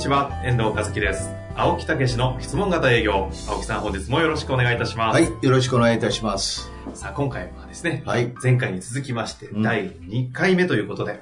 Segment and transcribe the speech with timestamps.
[0.00, 1.30] にちは、遠藤和樹です。
[1.54, 3.30] 青木武の質問型営業。
[3.46, 5.20] 青木さん、本日もよろしくお願いいたします。
[5.20, 6.70] はい、よろしくお願いいたします。
[6.94, 8.32] さあ、今回はですね、はい。
[8.42, 11.20] 前回に続きまして、うん第2回目ということで、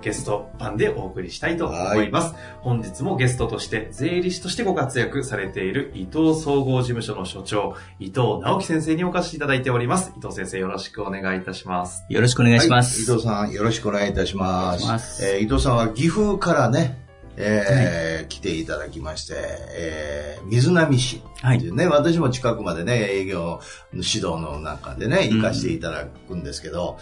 [0.00, 2.34] ゲスト版でお送りしたいと思います。
[2.62, 10.14] 本日もゲストとして、税理士としてご活躍されている伊藤総合事務所の所長、伊藤直樹先生にお越しいただいております。
[10.16, 12.06] 伊藤先生、よろしくお願いいたします。
[12.08, 13.02] よろしくお願いします。
[13.02, 14.86] はい伊藤さん、よろしくお願いいたします。
[14.86, 17.03] ますえー伊藤さんは岐阜からね、
[17.36, 23.60] えー来ていただきまして、えー水波市はいっていうね、私も近くまでね、営業の
[23.92, 26.98] 指導の中でね、行かせていただくんですけど、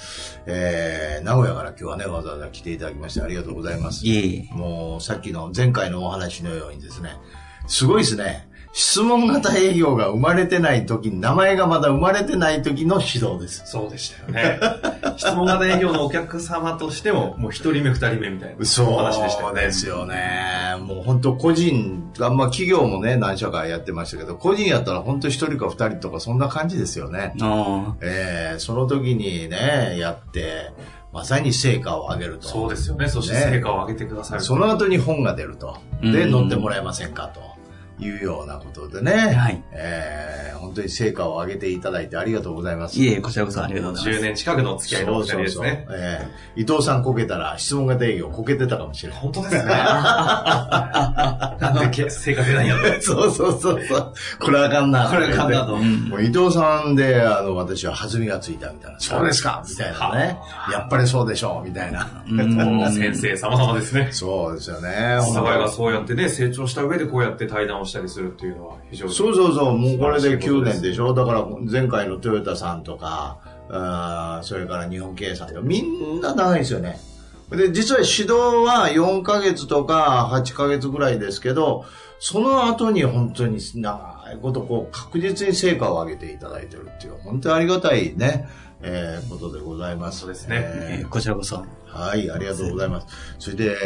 [0.46, 4.06] えー名古屋から今日はね、わざわざ来ていただきましてありがとうございます。
[4.06, 4.54] いえいえ。
[4.54, 7.16] もうさっきの前回のお話のようにですね、
[7.66, 8.48] すごいですね。
[8.72, 13.62] 質問型営業が生まれてない時に、名前がまだ生まれてない時の指導です。
[13.66, 14.58] そうでしたよね。
[15.18, 19.60] 質問型営業のお客様としても、もう一人目二人目みたいなそうお話でしたよね。
[19.62, 20.76] ですよね。
[20.80, 27.34] もう本当個人、あんま企業もね、何社かやってましたけど、個人やったら本当一人か二人とかそんな感じですよね。
[27.42, 30.72] あえー、その時にね、やって、
[31.12, 32.48] まさに成果を上げると。
[32.48, 33.06] そうですよね。
[33.06, 34.40] そしてね成果を上げてくださる。
[34.40, 35.76] その後に本が出ると。
[36.00, 37.51] で、うん乗ってもらえませんかと。
[38.02, 39.12] いうようなことでね。
[39.12, 40.11] はいえー、
[40.72, 42.98] 本当に成果を上げていただいてありがとうございます。
[42.98, 44.22] いえこちらこそありがとうございま10す。
[44.22, 45.84] 年近くのお付き合いのお二人ですね。
[45.86, 49.20] そうそうそうえー伊藤さんこけたら質問型営業こけてたかもしれない。
[49.20, 49.62] 本当ですね。
[51.60, 52.82] なんでけ成果出ないんやろ。
[53.00, 54.12] そうそうそうそう。
[54.40, 55.08] これあかんな。
[55.08, 55.74] これあかんなと。
[55.74, 59.00] うんもう伊藤さんで、あの、私は弾みがついたみたいな。
[59.00, 60.38] そうですかみたいなね。
[60.72, 62.06] やっぱりそうでしょうみたいな。
[62.28, 64.08] うんもう先生様々ですね。
[64.12, 65.18] そうですよね。
[65.20, 69.14] お互いがそうやってね、成長した上でこうやって対談をしたりするっていうのは非常に。
[69.14, 69.78] そうそうそう。
[69.78, 71.14] もうこれで9年でしょ？
[71.14, 73.38] だから前回のトヨタさんとか、
[73.70, 76.98] あーそれから日本経営さんとか、みんな長いですよね。
[77.50, 78.32] で、実は指導
[78.66, 81.84] は4ヶ月とか8ヶ月ぐらいですけど、
[82.18, 88.48] その後に本当に長いことこう確実に成果を上げていただいてるっていう、本当にありがたいね、
[88.80, 90.20] えーことでございます。
[90.20, 91.64] そうですねえーえーこちらこそ。
[91.86, 93.06] はい、ありがとうございます。
[93.38, 93.76] それで、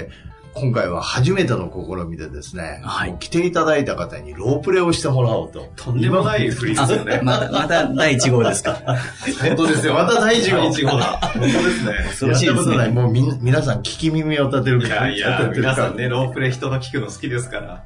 [0.58, 5.70] 今回は初めての試みでですね、はい来ていただいた方にロープレをしてもらおうと。
[5.76, 7.20] とんでもない振りですよね。
[7.22, 8.74] また、また第1号ですか。
[9.42, 9.94] 本当ですよ。
[9.94, 11.04] また第一号第一号だ。
[11.34, 12.48] 本当ですね。
[12.48, 12.88] やったことない。
[12.88, 12.94] ね。
[12.94, 15.08] もうみん皆さん聞き耳を立てるいから。
[15.08, 17.84] やいや、立てるから皆さんね、ロープレ人の聞くの好きですから。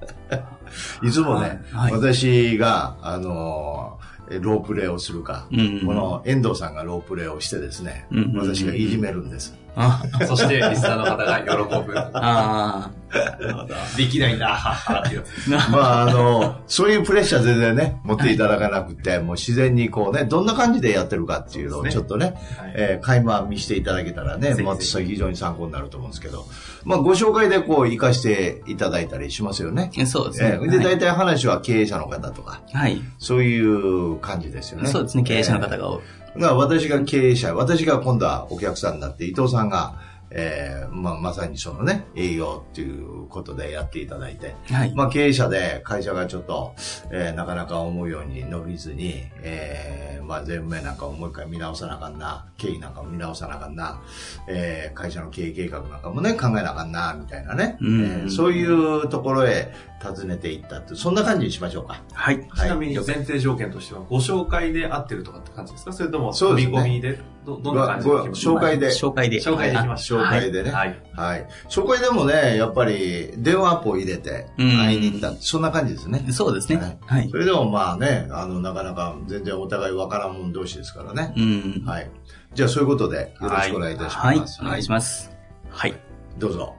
[1.03, 9.59] いつもね、はい私が、あのーロープレをするか、うんこの遠藤さんがロープレをしてですね、うん私がいじめるんです。
[9.77, 11.95] あそして、リスナーの方が喜ぶ。
[11.97, 13.75] あー、なるほど。
[13.97, 15.25] できないんだ、はっはっていう。
[15.71, 26.47] まあ、あの、そういうプレッシャー全然ね、持っていただかなくて、もう自然にこうね、どんな感じでやってるかっていうのをちょっとね、はいえー、垣間見していただけたらねぜひぜ、ひまあ、それ非常に参考になると思うんですけど、
[26.85, 29.91] まあ、ご紹介でこう、活かしていただいたりしますよね。
[29.97, 30.51] えそうですね。
[30.55, 33.01] えーで、はい大体話は経営者の方とか、はい。
[33.19, 34.89] そういう感じですよね。
[34.89, 35.99] そうですね、経営者の方が多い。
[35.99, 39.95] えーが私が経営者、私が今度はお客さんになって、伊藤さんが、
[40.33, 44.95] えーまあ、まさにそのね、営業っていうことでやっていただいて、はい。
[44.95, 46.75] まあ、経営者で会社がちょっと、
[47.11, 54.01] えーなかなか思うように伸びずに、えーまあ、全面なんかをもう一回見直さなあかんな、経営なんかも見直さなあかんな、
[54.47, 62.03] えー会社の経営計画なんかもね、考えなあかんな、みたいなね、うんえーそういうところへ訪ねていったって、そんな感じにしましょうか。
[62.13, 62.49] はい。
[62.55, 65.93] ちなみに前提条件としては、ご紹介で合ってるとかって感じですか？
[65.93, 68.89] それとも、飛びそうですね込みで、ど、どんな感じで紹介で。
[68.89, 69.39] 紹介で。
[69.39, 70.20] 紹介でいきましょう。
[70.27, 70.71] 紹介でね。
[70.71, 71.03] はい。
[71.15, 71.47] はい。
[71.69, 76.27] 紹介でもね、やっぱり電話アポを入れてうん会いに行った、そんな感じですね。
[76.31, 76.99] そうですね。
[77.07, 77.37] はいそ。
[77.37, 81.35] れでもまあね、あの、なかなか全然お互いわからんもん同士ですからね。
[81.37, 81.85] うん。
[81.87, 82.11] はい。
[82.55, 84.39] じゃあそういうことでよろしくお願いいたしはい。
[84.39, 84.61] ます。
[84.63, 85.31] お願いします。
[85.71, 85.95] はい。
[86.39, 86.75] どうぞ。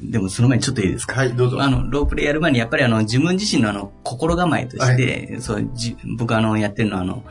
[0.00, 1.14] でもその前にちょっといいですか？
[1.16, 1.60] はい、どうぞ。
[1.60, 7.24] あの、ロープレイやる前に、やっぱりあの、自分自身のあの、心構えとして、そう、じ、僕あの、やってるのはあの、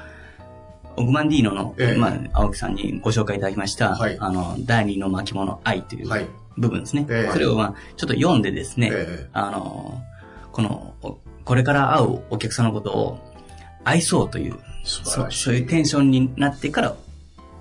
[0.97, 6.27] オグマンディーノの、ええまあ、青木さんにご紹介いただきました、はいあの、第二の巻物愛というはい。
[6.57, 7.05] 部分ですね。
[7.09, 10.01] ええそれをまあ、ちょっと読んでですね、えあの、
[10.51, 13.19] この、おこれから会うお客さんのことを
[13.83, 15.33] 愛そうという、そうい。
[15.33, 16.95] そういうテンションになってから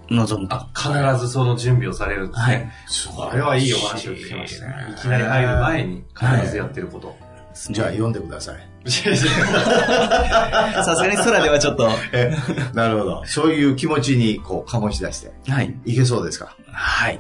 [0.09, 0.57] 臨むと。
[0.57, 2.73] あ、必ずその準備をされるんですはいね。
[3.31, 4.95] あれはいいお話を聞きましたね。
[4.97, 7.26] いきなり入る前に必ずやってること。
[7.71, 8.57] じゃあ読んでください。
[8.87, 8.93] さ
[10.97, 12.33] すがに空ではちょっと、え、
[12.75, 13.23] なるほど。
[13.27, 15.33] そういう気持ちに、こう、醸し出して。
[15.49, 15.75] はい。
[15.85, 16.55] いけそうですか？
[16.73, 17.19] はい。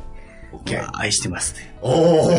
[0.52, 0.78] ?OK。
[0.78, 1.74] まあ愛してますね。
[1.82, 2.36] おー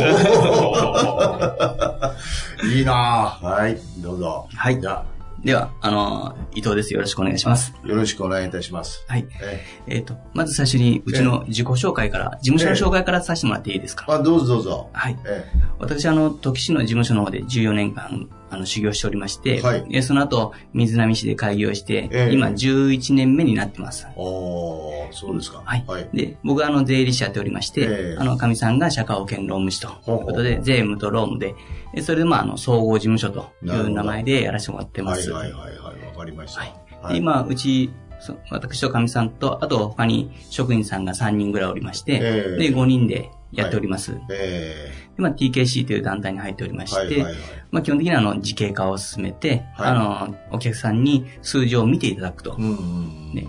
[2.73, 4.47] いいなぁはい、どうぞ。
[4.55, 5.03] はいじゃ
[5.44, 6.94] では、あの、伊藤です。
[6.94, 7.74] よろしくお願いします。
[7.84, 9.06] あ、よろしくお願いいたします。
[9.07, 9.28] はい。
[9.42, 14.89] ええっ、と、まず最初に、うちの自己紹介から、事務所の紹介からさせてもらっていいですか、あ、どうぞどうぞ。
[14.94, 15.18] はい。
[15.25, 15.45] え
[15.80, 24.07] 私、あの、時市の事務所の方で14年間、あの、修行しておりまして、はいえその後、水波市で開業して、ええ今11年目になってます。
[24.15, 25.61] おー、そうですか。
[25.65, 25.83] はい。
[25.88, 26.09] はい。
[26.13, 31.55] で、僕はあの、税理士やっておりまして、ええあの、かみさんが社会保険労務士ということで、ほうほう税務と労務で、
[31.94, 35.31] えそれでまあ、あの、総合事務所という名前でやらせてもらってます。
[35.31, 36.61] はいはいはいはい、わかりました。
[36.61, 37.13] はいはい。
[37.13, 44.13] で今、うち、そ私とかみさんと、あと他に職員さんが3人ぐらいおりまして、ええで、5人でやっております。
[44.13, 47.35] でえまあ、TKC という団体に入っておりまー、して、はいはいはい。
[47.71, 49.94] まあ、基本的にはあの、時系化を進めて、はいあ
[50.29, 53.33] の、お客さんに数字を見ていただくと、うん。
[53.33, 53.47] ね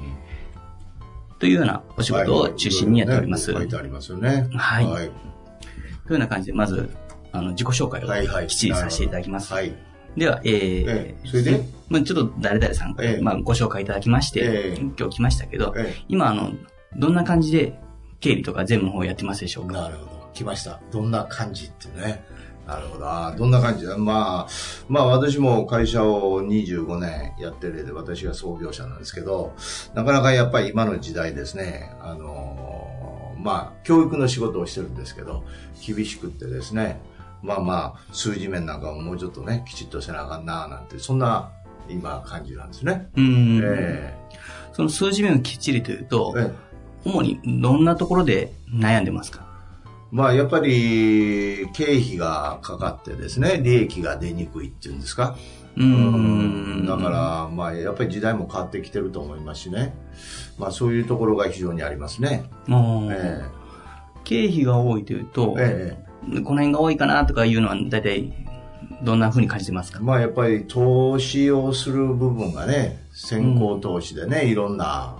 [1.39, 3.53] というようなお仕事を中心にやっております。
[3.53, 4.49] はい書いてありますよね。
[4.55, 5.07] はいはい。
[5.07, 5.13] というよ
[6.17, 6.91] うな感じで、まず、
[7.31, 9.53] あの、自己紹介はいはいをきっちりさせていただきます。
[9.53, 9.73] はい。
[10.17, 11.65] では、えーええそれで？
[11.89, 16.53] まあ、ちょっと誰々さん、ええまあ、ご紹介いただきまして、ええ今日来ましたけど、え今、あの、
[16.97, 17.79] どんな感じで
[18.21, 19.73] 経理とか税務の方をやってますでしょうか？
[19.75, 20.31] なるほど。
[20.35, 20.81] 来ました。
[20.91, 22.25] どんな感じってね。
[22.67, 23.09] なるほど。
[23.09, 23.97] あーどんな感じだ？
[23.97, 24.49] まあ、
[24.89, 29.55] まあ私も会社を25年やってるで、私が創業者なんですけど、
[29.95, 35.45] なかなかやっぱり今の時代ですね、あのーまあ、教育の仕事をしてるんですけど、
[35.87, 37.01] 厳しくってですね、
[37.43, 41.53] まあまあ、数字面なんかももうちょっとね、きちっとせなあかんななんて、そんな
[41.89, 43.09] 今感じなんですね。
[43.17, 44.15] うーん、え
[44.73, 46.68] その数字面をきっちりというとえ、ええ
[47.05, 49.47] 主にどんなところで悩んでますか？
[50.11, 55.37] まあやっぱり経費がかかってですね、利益が出にくいっていうんですか？
[55.77, 56.87] うーん。
[56.87, 59.95] だから、まあやっぱり時代も変わってきてると思いますしね。
[60.59, 62.51] まあそういうところが非常にありますね。
[62.69, 63.43] あーえ
[64.25, 68.33] 経費が多いというと、ええこの辺が多いかなとかいうのは大体
[69.03, 69.99] どんな風に感じてますか？
[70.01, 75.17] えまあやっぱり投資をする部分がね、先行投資でね、いろんな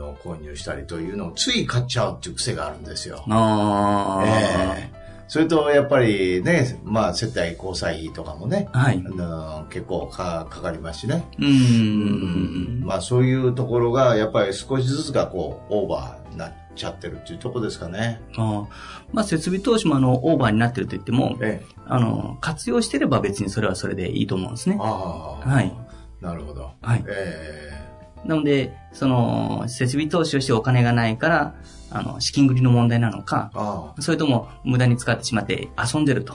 [0.00, 3.24] の購入したりというのをつい買っちゃうっていう癖があるんですよ。
[3.28, 5.00] ああ、ええ
[5.30, 9.00] それとやっぱりね、まあ接待交際費とかもね、はい。
[9.06, 11.24] あの結構かかかりますしね。
[11.38, 12.84] うーん。
[12.84, 18.20] まあそういうところがやっぱり少しずつがこうオーバーになっちゃってるっていうところですかね。
[18.36, 18.66] あー
[19.12, 21.66] まあ、設備投資もあの、オーバーになってると言っても、ええ。
[21.86, 24.78] あの、活用してれば別にそれはそれでいいと思うんですね。
[24.80, 25.48] ああ。
[25.48, 25.72] はい。
[26.20, 26.72] なるほど。
[26.82, 27.04] はい。
[27.06, 27.79] え
[28.24, 31.54] なので、その、設備投資をしてお金がないから、
[31.90, 36.34] あの、資金繰りの問題なのかそれとも無駄に使ってしまって遊んでると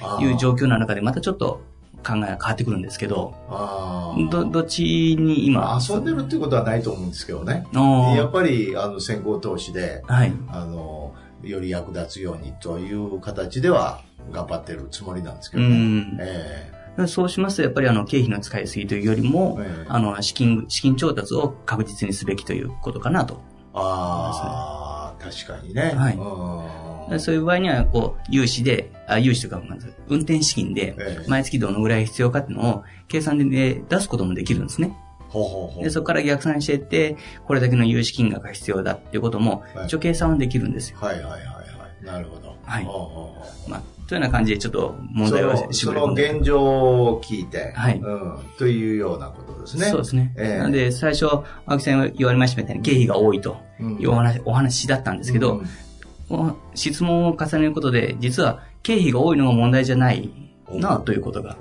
[0.00, 0.18] あ。
[0.20, 1.62] いう状況の中でまたちょっと
[2.04, 4.30] 考えが変わってくるんですけど、ああ。
[4.30, 7.66] ど、どっちに今、遊んでるってことはないと思うんですけどね。
[7.72, 10.32] やっぱりあの先行投資で、はい。
[10.48, 14.00] あの、より役立つようにという形では
[14.32, 15.74] 頑張ってるつもりなんですけうどね。
[15.76, 16.18] ん。
[16.20, 16.72] え
[17.08, 23.34] そうしますと、やっぱりあの、経費の使いすぎというよりも、ええあの、資金、資金調達を確実にすべきということかなと。
[23.34, 23.38] え
[23.74, 25.92] ああ、確かにね。
[25.94, 34.96] はいうんそういう場合には、こう、融資で、あ、融資とか、まず、運転資金でええ、毎月どのぐらい必要かっていうのを、計算で出すこともできるんですね。
[35.28, 40.98] ほうほうほうで、そこから逆算していって、これだけの融資金額が必要だっていうこともはい、一応計算はできるんですよ。
[41.00, 41.46] はいはいはいは
[42.02, 42.06] い。
[42.06, 42.56] なるほど。
[42.64, 46.12] はいほうほうほうまあ、というような感じで、ちょっと問題をその。
[46.12, 49.86] 現状を聞いて、はいうん、というようなことですね。
[49.86, 50.34] そうですね。
[50.36, 51.26] ええなので、最初、
[51.66, 55.62] 青木さんが言われましたみたいに、経費が多いとうんいうお話お話だったんですけど、
[56.74, 60.30] 質問を重ねることで、実は経費が多いのが問題じゃない
[60.70, 61.56] なということが、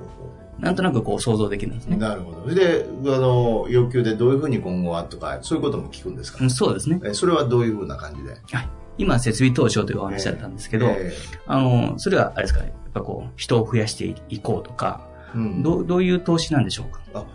[0.59, 1.97] なんとなくこう想像できるんですね。
[1.97, 2.53] なるほど。
[2.53, 6.39] で、あの、要求でどういうふうに今後はとか、そういうことも聞くんですか？
[6.41, 7.01] うんそうですね。
[7.05, 8.29] えそれはどういうふうな感じで？
[8.29, 8.69] はい。
[8.97, 11.11] 今、設備投資をというお話だったんですけど、え
[11.47, 15.63] あの、それはあれですかね、やっぱこう、人を増やしていこうとか、えうん。
[15.63, 17.01] どうどういう投資なんでしょうか？
[17.15, 17.25] あ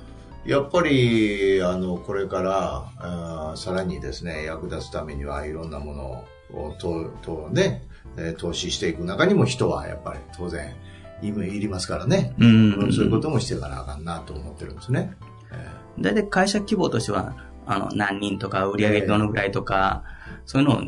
[0.47, 6.25] やっぱり、あの、これから、あーさらにですね、役立つためにはいろんなもの
[6.55, 7.83] を、と、とね、
[8.17, 10.75] えー投資していく中にも人はやっぱり当然
[11.23, 12.35] いいりますからね。
[12.39, 12.93] うん。
[12.93, 15.13] そういうこともしていかなあかんなと思ってるんですね。
[15.53, 17.35] え大体会社規模としては、
[17.67, 20.05] あの、何人とか、売上どのぐらいとか、
[20.47, 20.83] そういうのを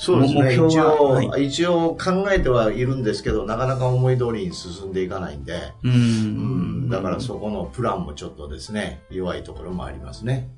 [0.00, 0.54] そうですね。
[0.54, 6.88] 一応、は、はい、一応考えてはいるんですけど、なかなか思い通りに進んでいかないんで、ううんん。
[6.88, 10.48] だからそこのプランもちょっとですね、弱いところもありますね。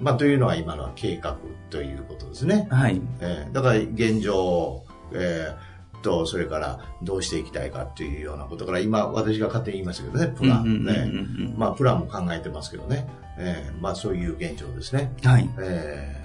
[0.00, 1.36] まあ、というのが今のは計画
[1.70, 2.66] ということですね。
[2.70, 3.00] はい。
[3.20, 4.82] ええだから現状、
[5.14, 11.08] ええと、それからどうしていきたいかっていうようなことから、今私が勝手に言いましたけどね、プランね。
[11.56, 13.06] まあ、プランも考えてますけどね。
[13.38, 15.12] ええまあ、そういう現状ですね。
[15.22, 15.48] はい。
[15.60, 16.24] え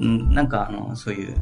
[0.00, 1.36] うん、なんか、あの、そういう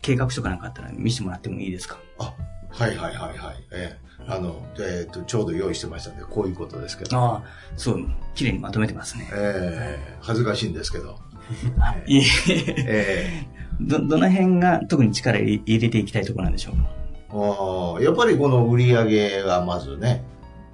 [0.00, 1.98] 計画書かなんかあったら見せてもらってもいいですか？
[2.20, 2.34] えあ、
[2.70, 3.56] はいはいはいはい。
[3.72, 7.16] ええあの、えっ、と、ちょうど用意してましたんで、こういうことですけど。
[7.18, 7.42] ああ、
[7.76, 8.06] そう、
[8.36, 9.28] 綺麗にまとめてますね。
[9.32, 11.18] ええ恥ずかしいんですけど。
[12.06, 12.22] いえ
[12.78, 13.46] え
[13.80, 16.82] ど、どの辺が特に力入れていきたいところなんでしょうか？
[16.84, 20.22] えああやっぱりこの売り上げがまずね、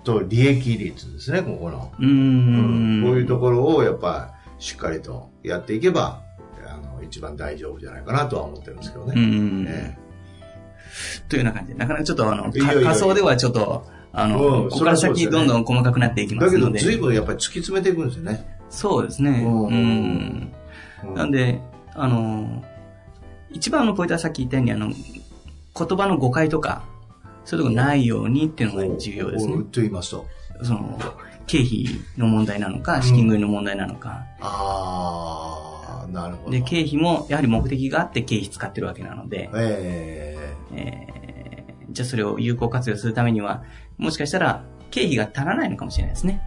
[0.05, 1.91] と利益率ですね、ここの。
[1.99, 3.03] うーん。
[3.05, 6.21] こういうところをやっぱしっかりとやっていけば、
[7.09, 9.15] 一番大丈夫じゃないかなとは思ってるんですけどうね。
[9.21, 9.67] ん。
[9.69, 9.97] え
[11.29, 16.79] というような感じで、なかなかちょっとあの、仮想ではちょっと、あうんの、ここから先どんどん細かくなっていきますので。
[16.81, 18.59] 随分やっぱり突き詰めていくんですよね。
[18.71, 19.43] そうですね。
[19.45, 20.53] うんうん。
[21.15, 21.61] なんで、
[21.95, 22.65] あの、
[23.51, 26.83] 一番のポイントはさっき言ったように、あの、言葉の誤解とか、
[27.45, 29.63] そういうとこないようにっていうのが重要ですねお。
[29.63, 30.27] と言いますと。
[30.63, 30.99] その、
[31.47, 31.87] 経費
[32.19, 34.25] の問題なのか、資金繰りの問題なのか。
[34.41, 35.78] ああ、
[36.13, 36.51] なるほど。
[36.53, 40.37] で、経費もやはり目的があって経費使ってるわけなので、え
[40.73, 43.63] えーじゃあそれを有効活用するためには、
[43.97, 46.43] もしかしたら経費が足らないのかもしれないですね。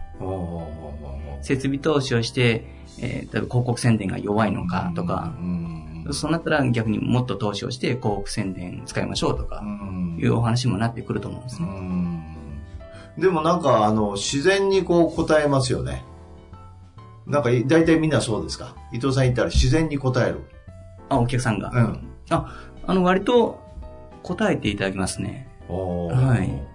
[1.42, 2.64] 設備投資をして、
[3.00, 5.78] えー例えば広告宣伝が弱いのかとか、うん
[6.12, 11.72] そうなったら逆にもっと投資をして広告宣伝使いましょうとかう、んいうお話もなってくると思うんですうね。
[11.72, 12.22] ん
[13.18, 16.02] でもなんか、あの、自然にこう答えますよね。
[17.26, 18.74] なんか、い大体みんなそうですか？
[18.92, 20.40] 伊藤さん言ったら自然に答える。
[21.08, 21.70] あ、お客さんが。
[21.72, 22.08] うん。
[22.30, 22.52] あ、
[22.86, 23.60] あの、割と
[24.22, 25.48] 答えていただきますね。
[25.68, 26.72] はい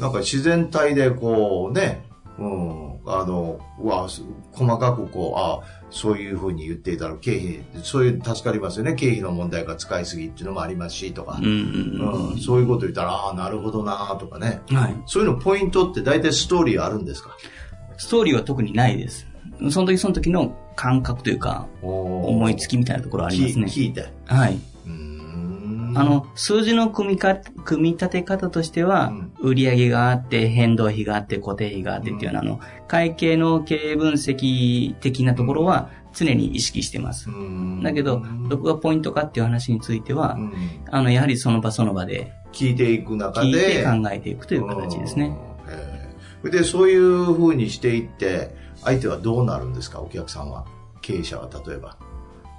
[0.00, 2.04] なんか自然体でこうね、
[2.36, 5.60] うん、あの、うわ、す細かくこう、あ
[5.90, 8.94] そういうふうに言っていたら経費、そういう助かりますよね。
[8.94, 12.36] 経費の問題が使いすぎっていうのもありますし、とかうん。
[12.44, 14.62] そういうこと言ったら、ああ、なるほどな、とかね。
[14.68, 14.76] うん。
[14.76, 14.96] はい。
[15.06, 17.30] そういうのポイントって大体ストーリーあるんですか？
[17.98, 19.28] ストーリーは特にないです。
[19.70, 23.66] その時その時の感覚というか、思思いつきみたいなところありますね。
[23.66, 24.06] 聞いて。
[24.26, 24.58] はい。
[25.96, 37.28] あの、数字の組みか、組み立て方としては、うん売上があって、変動費があって、固定費があってっていうような、あの、会計の経営分析的なところは常に意識してます。
[37.82, 40.52] だけど、どこがポイントかっていう話については、うん
[40.90, 43.48] あの、やはりその場その場で聞いていく中で。
[43.48, 45.36] 聞いて考えていくという形ですね。
[46.42, 48.54] で、そういうふうにしていって、
[48.84, 50.66] 相手はどうなるんですか、お客さんは。
[51.00, 51.96] 経営者は例えば。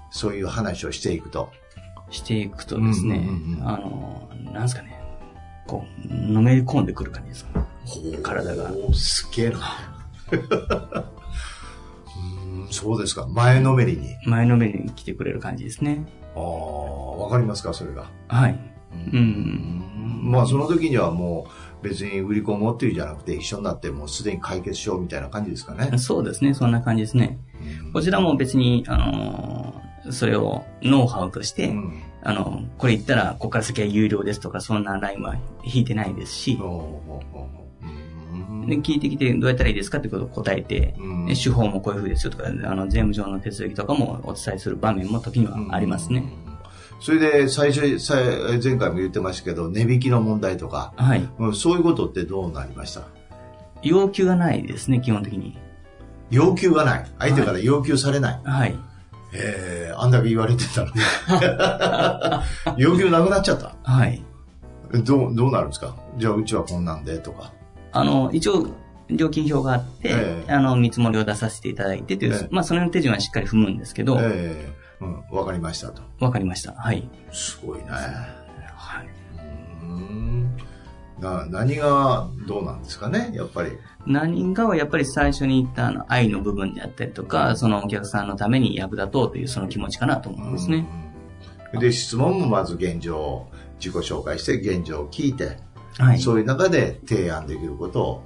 [0.10, 1.50] そういう話をしていくと。
[2.10, 5.00] していくとですね、うんうんうんうんあの、なんですかね、
[5.68, 7.66] こう、のめり込んでくる感じですか。
[8.24, 9.60] 体がすげえな。
[12.18, 13.28] うんそうですか。
[13.28, 14.16] 前のめりに。
[14.26, 16.06] 前のめりに来てくれる感じですね。
[16.36, 18.10] ああ、わかりますか、それが。
[18.28, 18.60] はい。
[19.14, 20.22] ううん。
[20.24, 21.50] まあその時にはもう
[21.88, 25.98] 別に売り込もうっていうんじゃなくて一緒になってもうすでに解決しようみたいな感じですかね。
[25.98, 27.38] そうですね、そんな感じですね。
[27.94, 32.04] こちらも別に、あのーそれをノウハウとして、うん。
[32.24, 36.58] あの、これ言ったら、ここから先は有料ですとか、そんなラインは引いてないですし、
[38.68, 41.26] で聞いてきてどうやったらいいですかってことを答えて、うん。
[41.26, 46.24] で手法もこういう風ですよとか、あの、税務上の手続きとかもお伝えする場面も時にはありますね。
[47.00, 48.16] それで最初さ
[48.64, 51.28] 前回も言ってましたけど値引きの問題とか、はい。
[51.40, 53.02] うんそういうことってどうなりました？
[53.84, 55.58] 要求がないですね、基本的に。
[56.32, 57.06] 要求がない。
[57.20, 58.76] 相手から要求されない、はい。
[59.34, 60.88] ええあんだけ言われてたの。
[60.88, 60.94] に
[62.82, 63.76] 要求なくなっちゃった？
[63.84, 64.24] はい。
[65.04, 65.96] どうどうなるんですか？
[66.18, 67.52] じゃあうちはこんなんでとか。
[67.92, 68.68] あの、一応、
[69.10, 70.52] 料金表があって、ええ。
[70.52, 72.48] あの、見積もりを出させていただいてという、ええ。
[72.52, 74.68] まあ、その手順はしっかり踏むんですけど、え
[75.02, 76.74] うん、わかりましたとかりました。
[76.74, 77.10] はい。
[77.32, 79.08] すごいねはい。
[79.82, 80.58] うーん
[81.20, 83.32] な何がどうなんですかね？
[83.34, 83.72] やっぱり
[84.06, 90.86] 何かはやっぱり最初に言ったあの愛の部分であったりとか、そのお客さんのために役立とうというその気持ちかなと思うんですね。
[91.74, 93.48] うんで質問もまず現状
[93.80, 95.58] 自己紹介して現状を聞いて、
[95.98, 96.20] はい。
[96.20, 98.24] そういう中で提案できることを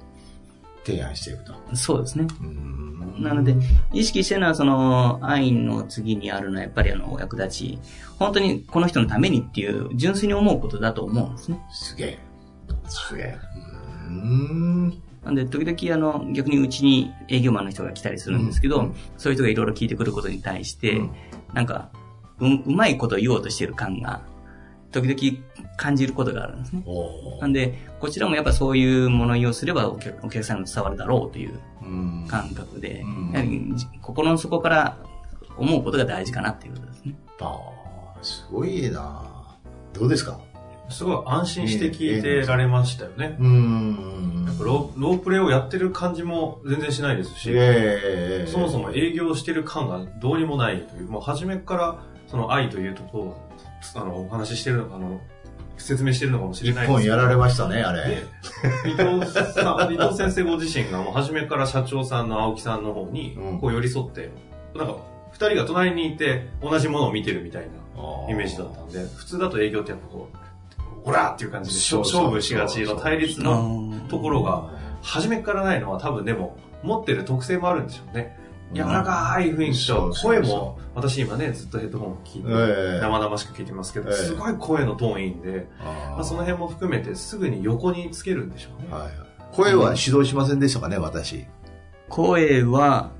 [0.84, 1.54] 提案していくと。
[1.74, 2.26] そうですね。
[2.40, 2.80] うん
[3.20, 3.54] なので、
[3.92, 7.78] 意識してるのは、その、愛の次にあるのは、やっぱりあの、お役立ち、
[8.18, 11.60] 本当にこの人のためにっていう、純粋に思うことだと思うんですね。
[11.70, 12.18] すげえ。
[12.88, 13.38] すげえ。
[14.08, 15.02] うん。
[15.24, 21.10] なんで、時々、あの、逆にうちに営業マンの人が来たりするんですけど、うんそういう人がいろいろ聞いてくることに対して、うん
[21.52, 21.90] なんか、
[22.38, 24.22] う、うまいこと言おうとしている感が、
[24.92, 26.84] 時々感じることがあるんですね。
[27.40, 31.58] なんで、こちらもやっぱそういう物言いをすればお客お客さんに伝わるだろうという
[32.28, 34.98] 感覚で、やはり心の底から
[35.56, 37.14] 思うことが大事かなっていうことですね。
[37.40, 37.56] あ
[38.20, 39.58] あ、すごいな
[39.92, 40.40] どうですか？
[40.88, 43.36] すごい安心して聞いてられましたよね。
[43.38, 44.44] うん。
[44.46, 53.49] やっぱロロープレイをやってる感じも全然しないですし、えー、そもそも営業してる感がどうにもないという、もう初めからその愛というところを
[53.94, 55.20] あのお話ししてるのあの
[55.78, 57.08] 説明してるのかもしれないですけど。
[57.08, 58.24] やられましたね、あれ。
[58.86, 64.30] 伊藤さん、伊藤先生ご自身がもう初めから社長さんの青木さんの方にこう寄り添って、
[64.74, 64.96] うん、なんか
[65.32, 67.68] 二人が隣にいて同じものを見てるみたいな
[68.28, 70.28] イメージだったんで、普通だと営業ってやっぱこ
[71.04, 74.70] う、オラーっていう感じで勝負しがちの対立のところが、
[75.02, 78.38] 初めからないのは多分でも、持ってる特性もあるんでしょうね。
[78.72, 88.88] 柔らかい雰囲気と、声も、私今ね、ずっとヘッドホン聞いて、生々しく聞いてますけど、すごい声のトーンいいんで、まあ、その辺も含めてすぐに横につけるんでしょうね。
[88.90, 89.10] はい、
[89.52, 91.46] 声は指導しませんでしたかね、私。
[92.08, 93.10] 声は、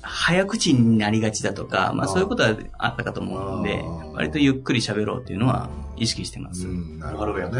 [0.00, 3.82] 早口になりがちだとか、まあそういうことはあったかと思うので、
[4.12, 6.66] 割とゆっくり喋ろうっていうのは意識してます。
[6.68, 7.50] うん、なるほどね。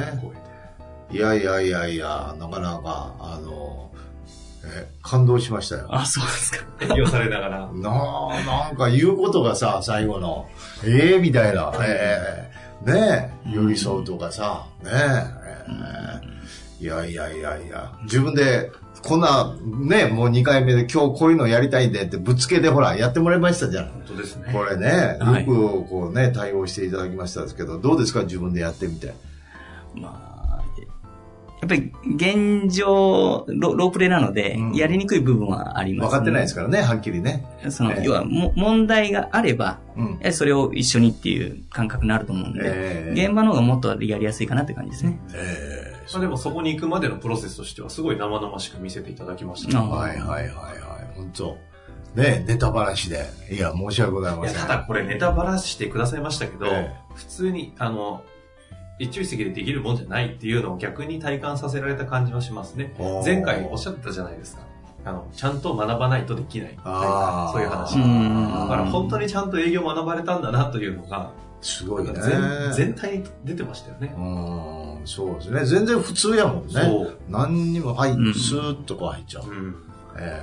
[1.10, 3.90] いやいやいやいや、なかなか、あの、
[4.66, 5.87] え感動しましたよ。
[5.88, 6.64] あ、そうですか。
[6.78, 7.71] 適用されながら。
[7.73, 7.90] な
[8.44, 10.49] なんか言うことがさ、最後の、
[10.85, 12.50] ええー、みたいな、え
[12.85, 14.94] えー、ねえ、寄り添うとかさ、ねえ、
[16.80, 18.71] えー、いやいやいやいや、自分で
[19.06, 23.88] こんな、ね、もう2回目で今日こういうのやりたいんでってぶつけてほら、やってもらいましたじゃん。
[23.88, 24.50] 本当ですね。
[24.50, 29.14] これね、よくこうね、対応していただきましたですけど、どうですか自分でやってみて。
[29.94, 30.33] まあ、
[31.64, 37.47] やっぱり現状ロ、ロープレなので、やりにくい部分はあります、ね、分かってないですからね、はっきりね。
[37.71, 45.18] その、えー、要はも、問題があれば、うん、それを一緒にっていう感覚になると思うんで、えー、現場の方がもっとやりやすいかなって感じですね。
[45.35, 49.88] えーまあでもそこに行くまでのプロセスとしてはすごい生々しく見せていただきました、ね。
[49.88, 51.16] はいはいはいはい。
[51.16, 51.56] 本当
[52.14, 53.25] ねネタばらしで。
[53.50, 54.61] いや、申し訳ございません。
[54.61, 58.23] ただこれネタばらしてくださいましたけど、えー、普通に、あの、
[58.99, 62.95] 一朝一夕でできるもんじゃないっていうのを逆に体感させられた感じはしますね。
[63.25, 64.63] 前回おっしゃってたじゃないですか。
[65.07, 66.78] あの、ちゃんと学ばないとできない。
[66.83, 67.97] そういう話。
[67.97, 72.13] だから本当にちゃんと営業学ばれたんだなというのが、すごいね。
[72.75, 74.15] 全体に出てましたよね。
[74.17, 75.65] うん、そうですね。
[75.65, 76.73] 全然普通やもんね。
[76.75, 77.19] そう。
[77.28, 79.45] 何にも入っ、スーッとこう入っちゃう。
[79.49, 79.75] うん、
[80.19, 80.43] え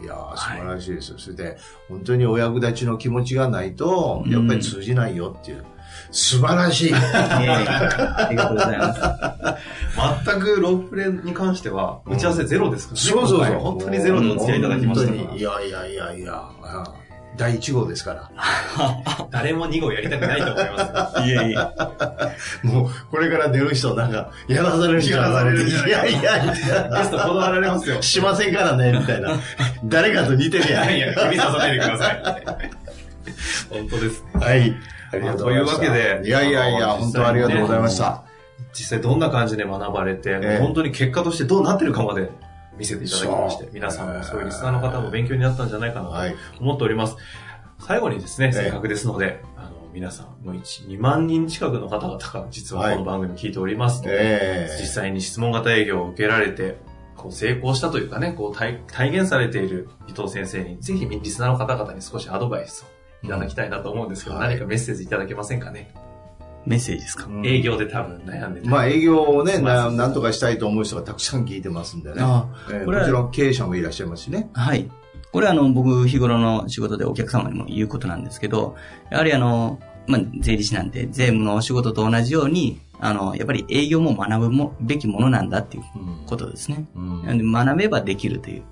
[0.00, 1.58] ー、いや素晴らしいです、はい、それで、
[1.88, 5.64] 本当にお役立ちの気持ちがないと、やっぱり通じないよっていう。
[6.10, 6.94] 素晴らしい。
[6.94, 9.00] ありがとうございます。
[10.24, 13.10] 全くロープレに関しては、打ち合わせゼロですからね。
[13.10, 13.58] そうそうそう。
[13.58, 15.12] 本当にゼロでお付き合いいただきました。
[15.12, 16.50] いやいやいやいや。
[17.36, 18.30] 第1号ですから。
[19.30, 21.22] 誰も2号やりたくないと思います。
[21.22, 21.72] いやいや。
[22.64, 26.98] もう、これから出る人、なんか、やらされる人やらされるいやいやいや。
[26.98, 28.02] ゲスト断られますよ。
[28.02, 29.38] しませんからね、みたいな。
[29.84, 30.84] 誰かと似てるやん。
[30.84, 32.22] いやいや、君させてください。
[33.70, 34.24] 本当です。
[34.34, 34.74] はい。
[35.12, 35.76] ありがとうございます。
[35.78, 36.28] というわけで。
[36.28, 38.22] いやいやいや、本当ありがとうございました。
[38.72, 42.30] 実際どんな感じで学ばれて、本当に結果としてどうなってるかまで
[42.78, 47.16] 見せていただきまして、皆さんもそういうリスナーの方も勉強になったんじゃないかなと思っております。
[47.80, 56.76] 最後にですね、せっかくですので、あの、皆さん、もう1、2万人近くの方々が実はこの番組聞いておりますので、実際に質問型営業を受けられて、
[57.16, 65.92] こう成功したというかね、こう体体現されている伊藤先生に、ぜひリスナーの方々に少しアドバイスをいただきたいなと思うんですけど、何かメッセージいただけませんかね？
[66.66, 72.16] メッセージですか、うん、営業で多分悩んでまあ営業をねな、なんとかしたいと思う人がたくさん聞いてますんでね。
[72.20, 74.50] あえー、もちろん経営者もいらっしゃいますしね。
[74.52, 74.90] はい。
[75.32, 78.76] これはあの、僕日頃の仕事でお客様にも言うことなんですけど、
[79.10, 85.84] やはりあの、まあ、税理士なんで税務のお仕事と同じように、あの、やっぱり営業も学ぶもべきものなんだっていう
[86.26, 86.84] ことですね。
[86.96, 88.64] うん、で学べばできるという。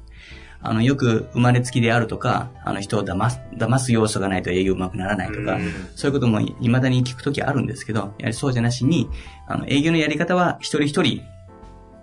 [0.61, 9.09] あの、よく生まれつきであるとか、あの、人を騙す、騙す要素がないと営業うまくならないとか、うん、そういうことも未だに聞くときあるんですけど、やはりそうじゃなしに、
[9.47, 11.23] あの、営業のやり方は一人一人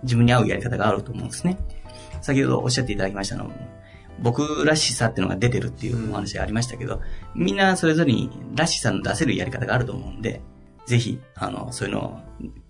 [0.02, 1.58] 自分に合うやり方があると思うんですね。
[2.22, 3.50] 先ほどおっしゃっていただきましたの
[4.20, 7.02] 僕らしさっていうのが出てるっていうお話がありましたけど、
[7.34, 10.40] うん、みんなそれぞれにらしさの出せるやり方があると思うんで、
[10.86, 12.18] ぜひ、あの、そういうのを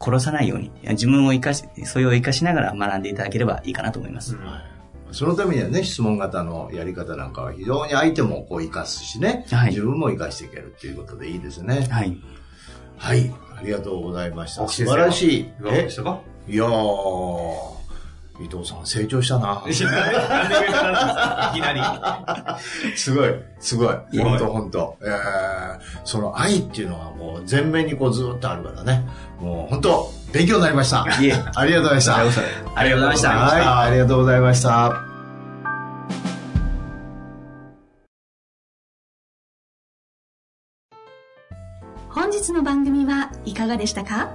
[0.01, 4.35] 殺さないように、自分を生かし、それを生かしながら学んでいただければいいかなと思います。
[4.35, 4.75] うん
[5.12, 11.87] そのためにはね、質問型のやり方なんかは非常に相手もこう生かすしね、はい、自分も生かしていけるっていうことでいいですね。
[11.90, 12.16] はい。
[12.99, 13.33] はい。
[13.57, 14.69] ありがとうございました。
[14.69, 15.40] 素晴らしい。
[15.40, 16.21] いかがでしたか？
[16.49, 16.66] いやー、
[18.40, 19.64] 伊藤さん成長したな。
[19.69, 19.81] いき
[21.61, 21.81] なり。
[22.97, 23.97] すごい、すごい。
[24.19, 24.97] 本当本当。
[25.03, 29.09] えー、その愛っていうのがもう全面にこうずっとあるからね。
[29.40, 31.07] もう本当、勉強になりました。
[31.18, 32.75] いえありがとうございました。
[32.75, 33.31] ありがとうございました。
[33.31, 35.03] はい、ありがとうございました。
[42.11, 44.31] 本日の番組はいかがでしたか？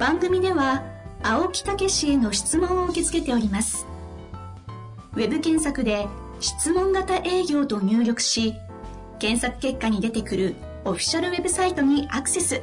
[0.00, 0.82] 番組では
[1.22, 3.86] 青木武氏への質問を受け付けております
[5.14, 6.08] ウェブ検索で
[6.40, 8.54] 「質問型営業」と入力し
[9.20, 12.62] 検索結果に出てくるオフィシャルウェブサイトにアクセス